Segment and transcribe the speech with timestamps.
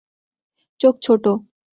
[0.79, 1.25] চোখ ছোট।